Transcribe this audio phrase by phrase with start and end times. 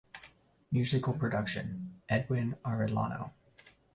[0.71, 3.33] Musical Production: Edwin Arellano.